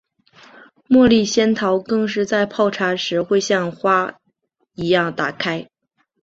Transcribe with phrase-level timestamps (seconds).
[0.89, 4.15] 茉莉仙桃更是在泡茶时会像花
[4.73, 5.69] 一样打开。